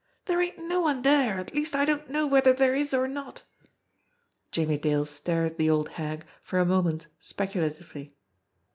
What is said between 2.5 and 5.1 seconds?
dere is or not." Jimmie Dale